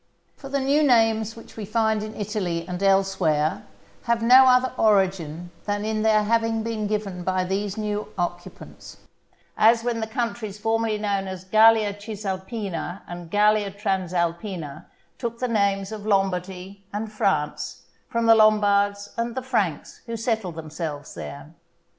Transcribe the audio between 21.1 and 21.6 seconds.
there.